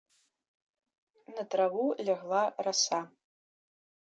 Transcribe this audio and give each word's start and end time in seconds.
На 1.35 1.43
траву 1.51 1.85
лягла 2.07 2.43
раса. 2.65 3.01